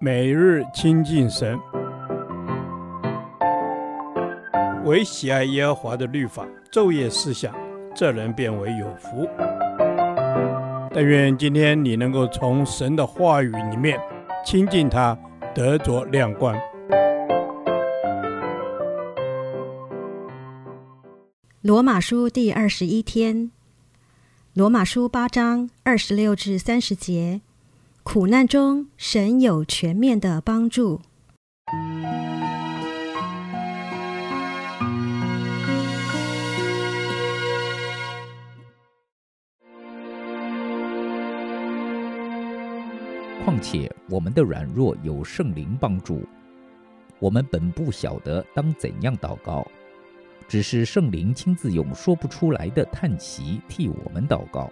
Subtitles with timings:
[0.00, 1.58] 每日亲近神，
[4.84, 7.54] 唯喜爱耶和华的律法，昼夜思想，
[7.94, 9.28] 这人便为有福。
[10.92, 13.98] 但愿今天你能够从神的话语里面
[14.44, 15.16] 亲近他，
[15.54, 16.56] 得着亮光。
[21.62, 23.50] 罗马书第二十一天，
[24.52, 27.40] 罗马书八章二十六至三十节。
[28.04, 31.00] 苦难中，神有全面的帮助。
[43.42, 46.22] 况且我们的软弱有圣灵帮助，
[47.18, 49.66] 我们本不晓得当怎样祷告，
[50.46, 54.70] 只是圣灵亲自用说不出来的叹息替我们祷告。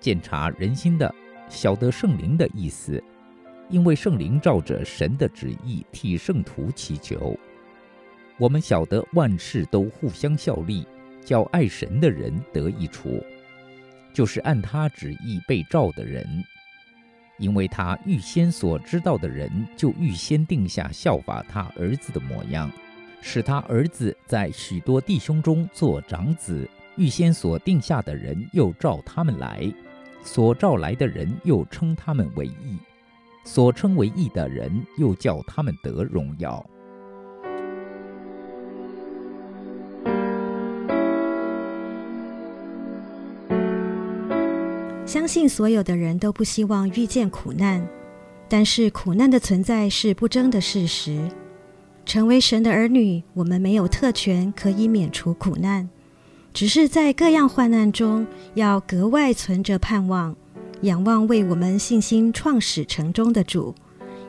[0.00, 1.14] 检查人心的。
[1.50, 3.02] 晓得圣灵的意思，
[3.68, 7.36] 因为圣灵照着神的旨意替圣徒祈求。
[8.38, 10.86] 我们晓得万事都互相效力，
[11.24, 13.22] 叫爱神的人得益处，
[14.14, 16.24] 就是按他旨意被召的人。
[17.38, 22.70] 因为他预先所知道的人，就预先定下效法他儿子的模样，
[23.20, 26.68] 使他儿子在许多弟兄中做长子。
[26.96, 29.72] 预先所定下的人，又召他们来。
[30.22, 32.78] 所召来的人又称他们为义，
[33.44, 36.64] 所称为义的人又叫他们得荣耀。
[45.06, 47.84] 相信所有的人都不希望遇见苦难，
[48.48, 51.28] 但是苦难的存在是不争的事实。
[52.06, 55.88] 成为神的儿女，我们没有特权可以免除苦难。
[56.52, 60.34] 只是在各样患难中，要格外存着盼望，
[60.82, 63.74] 仰望为我们信心创始成终的主，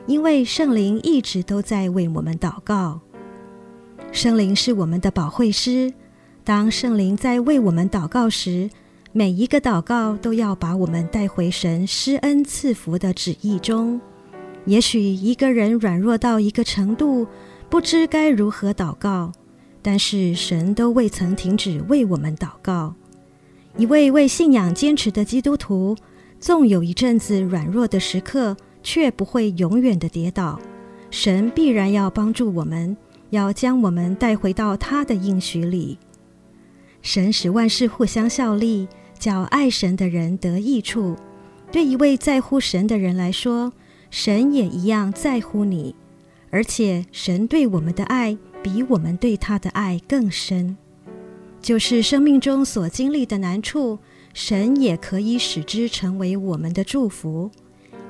[0.06, 3.00] 因为圣灵一直都在为我们祷告。
[4.12, 5.92] 圣灵是我们的保惠师，
[6.44, 8.70] 当圣灵在为我们祷告时，
[9.12, 14.00] 每一个祷告都要把我们带回神施恩赐福的旨意中。
[14.64, 17.26] 也许一个人软弱到一个程度，
[17.68, 19.32] 不知该如何祷告。
[19.82, 22.94] 但是神都未曾停止为我们祷告。
[23.76, 25.96] 一位为信仰坚持的基督徒，
[26.38, 30.60] 纵有一阵子软弱的时刻，却不会永远的跌倒。
[31.10, 32.96] 神必然要帮助我们，
[33.30, 35.98] 要将我们带回到他的应许里。
[37.02, 38.86] 神使万事互相效力，
[39.18, 41.16] 叫爱神的人得益处。
[41.70, 43.72] 对一位在乎神的人来说，
[44.10, 45.94] 神也一样在乎你，
[46.50, 50.76] 而且神对我们的爱，比我们对他的爱更深，
[51.60, 53.98] 就是生命中所经历的难处，
[54.32, 57.50] 神也可以使之成为我们的祝福，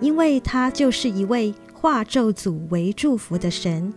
[0.01, 3.93] 因为他就是一位化咒诅为祝福的神，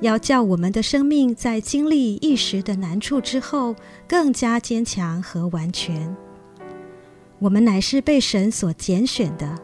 [0.00, 3.76] 要叫我们的生命在经历一时的难处之后，
[4.08, 6.14] 更加坚强和完全。
[7.38, 9.58] 我们乃是被神所拣选的，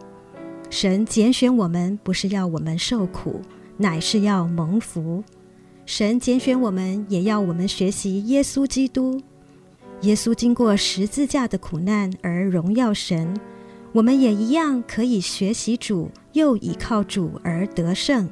[0.70, 3.42] 神拣选我们不是要我们受苦，
[3.76, 5.22] 乃是要蒙福。
[5.86, 9.22] 神拣选我们，也要我们学习耶稣基督。
[10.00, 13.38] 耶稣经过十字架的苦难而荣耀神，
[13.92, 18.28] 我们也一样可以学习主，又倚靠主而得胜。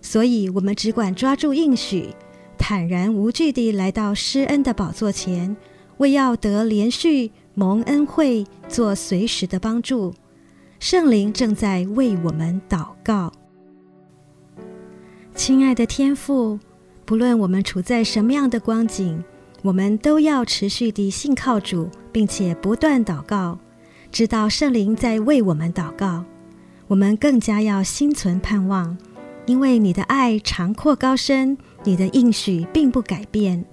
[0.00, 2.14] 所以，我们只管抓住应许，
[2.56, 5.56] 坦然无惧地来到施恩的宝座前，
[5.98, 10.14] 为要得连续蒙恩惠，做随时的帮助。
[10.78, 13.32] 圣灵正在为我们祷告。
[15.34, 16.58] 亲爱的天父，
[17.04, 19.24] 不论我们处在什么样的光景，
[19.62, 23.58] 我们都要持续地信靠主，并且不断祷告，
[24.12, 26.24] 知道圣灵在为我们祷告。
[26.88, 28.98] 我们更加要心存盼望，
[29.46, 33.64] 因为你的爱长阔高深，你的应许并不改变。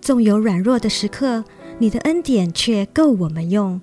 [0.00, 1.44] 纵有软弱的时刻，
[1.78, 3.80] 你的恩典却够我们用。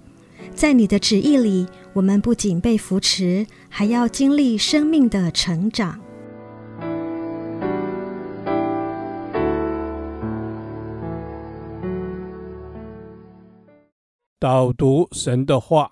[0.54, 6.00] 在你的旨意里，我们不仅被扶持，还要经历生命的成长。
[14.45, 15.92] 导读神的话，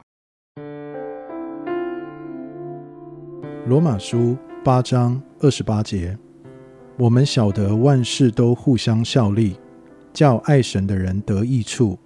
[3.65, 6.15] 罗马书八章二十八节，
[6.99, 9.55] 我们晓得万事都互相效力，
[10.13, 11.97] 叫爱神的人得益处，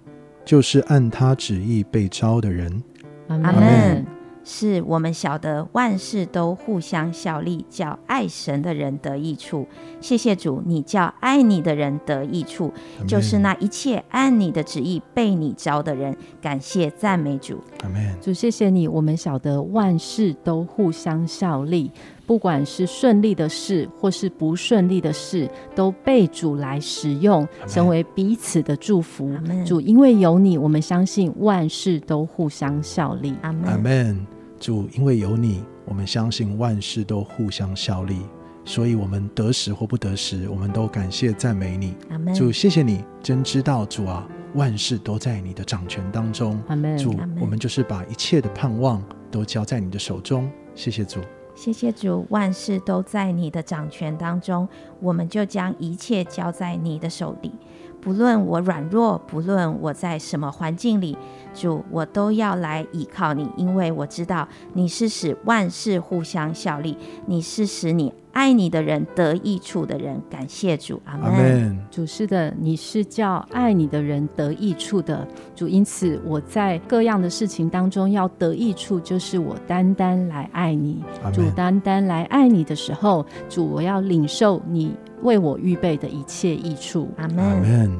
[0.42, 2.82] 就是按他旨意被招的人。
[3.28, 4.17] 阿门。
[4.50, 9.68] 是我们晓得万事都互相效力，叫爱神的人得益处。
[10.00, 12.72] 谢谢主，你叫爱你的人得益处
[13.06, 16.16] 就是那一切按你的旨意被你招的人。
[16.40, 18.18] 感谢赞美主，阿门。
[18.22, 21.92] 主谢谢你，我们晓得万事都互相效力。
[22.26, 29.30] 不管是顺利的事或是不顺利的事，都被主来使用，成为彼此的祝福。
[29.66, 33.34] 主，因为有你，我们相信万事都互相效力。
[33.42, 34.37] 阿门。
[34.58, 38.18] 主，因为有你，我们相信万事都互相效力。
[38.64, 41.94] 所以，我们得时或不得时，我们都感谢赞美你。
[42.34, 46.60] 主，谢谢你，真知道主啊，万事都在你的掌权当中。
[46.98, 50.50] 主，我们就是把一切的盼望都交在你的手中。
[50.74, 51.20] 谢谢主，
[51.54, 54.68] 谢谢主，万事都在你的掌权当中，
[55.00, 57.50] 我们就将一切交在你的手里。
[58.00, 61.16] 不论我软弱，不论我在什么环境里，
[61.54, 66.96] 主，我都要来依靠你，因为我知道你是使万事互相效力，
[67.26, 68.12] 你是使你。
[68.32, 71.78] 爱你的人得益处的人，感谢主，阿门。
[71.90, 75.26] 主是的，你是叫爱你的人得益处的
[75.56, 81.02] 主，因此我在各样的事情当中要得益处，就是我单单来爱你。
[81.32, 87.90] 主单单来爱你的时候，主我要领受你为我预备的一切益处，阿门。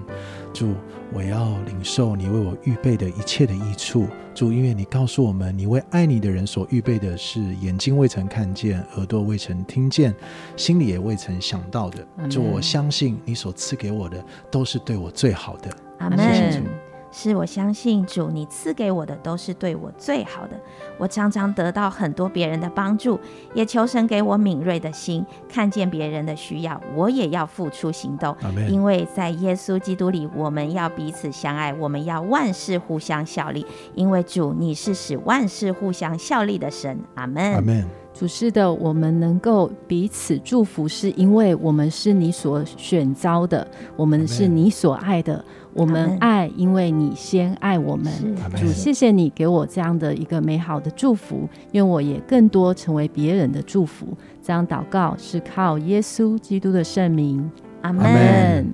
[0.52, 0.74] 主，
[1.12, 4.06] 我要领受你为我预备的一切的益处。
[4.34, 10.14] 主，因为你告诉我们，你为爱你的人所预备的是眼睛未曾看见，耳朵未曾听见，
[10.56, 12.06] 心里也未曾想到的。
[12.28, 15.70] 主，我相信你所赐给我的都是对我最好的。
[15.98, 16.87] 阿门。
[17.10, 20.58] 是我相信主，你赐给我的都是对我最好的。
[20.98, 23.18] 我常常得到很多别人的帮助，
[23.54, 28.36] 也求神给我敏锐的心，看见别人的需要，我也要付出行动。
[28.68, 33.64] 因为在耶稣基督里，我们要彼此相爱，我们要万事互相效力。
[33.94, 36.98] 因为主，你是使万事互相效力的神。
[37.14, 37.54] 阿门。
[37.54, 37.86] 阿门。
[38.18, 45.44] 主是的，我们能够彼此祝福，是因为我们是你所选召的，我们是你所爱的。
[45.72, 48.12] 我们爱，因为你先爱我们。
[48.56, 54.08] 主，谢谢你给我这样的一个美好的祝福，愿我也更多成为别人的祝福。
[54.42, 57.48] 这样祷告是靠耶稣基督的圣名。
[57.82, 58.66] 阿门。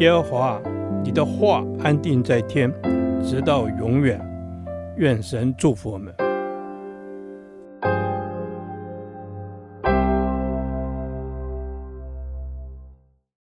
[0.00, 0.60] 耶和华，
[1.04, 2.68] 你的话安定在天，
[3.22, 4.20] 直到永远。
[4.96, 6.12] 愿神祝福我们。